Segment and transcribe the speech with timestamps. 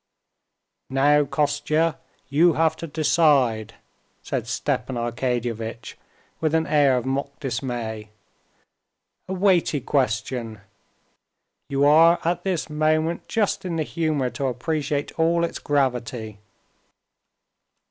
[0.89, 3.75] "Now, Kostya, you have to decide,"
[4.23, 5.93] said Stepan Arkadyevitch
[6.39, 8.09] with an air of mock dismay,
[9.27, 10.61] "a weighty question.
[11.69, 16.39] You are at this moment just in the humor to appreciate all its gravity.